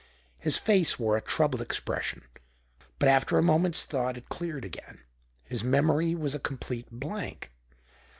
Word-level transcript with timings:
His 0.39 0.57
face 0.57 0.97
wore 0.97 1.15
a 1.15 1.21
troubled 1.21 1.61
expression, 1.61 2.23
but 2.97 3.07
after 3.07 3.37
a 3.37 3.43
moment's 3.43 3.85
thought 3.85 4.17
it 4.17 4.29
cleared 4.29 4.65
again. 4.65 5.01
His 5.43 5.63
memory 5.63 6.15
was 6.15 6.33
a 6.33 6.39
complete 6.39 6.87
blank. 6.89 7.51